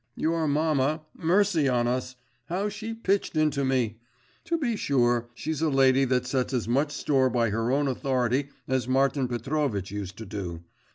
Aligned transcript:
Your 0.15 0.47
mamma 0.47 1.03
mercy 1.15 1.69
on 1.69 1.87
us! 1.87 2.15
how 2.45 2.69
she 2.69 2.91
pitched 2.95 3.35
into 3.37 3.63
me!… 3.63 3.99
To 4.45 4.57
be 4.57 4.75
sure: 4.75 5.29
she's 5.35 5.61
a 5.61 5.69
lady 5.69 6.05
that 6.05 6.25
sets 6.25 6.53
as 6.55 6.67
much 6.67 6.91
store 6.91 7.29
by 7.29 7.51
her 7.51 7.71
own 7.71 7.87
authority 7.87 8.49
as 8.67 8.87
Martin 8.87 9.27
Petrovitch 9.27 9.91
used 9.91 10.17
to 10.17 10.25
do. 10.25 10.63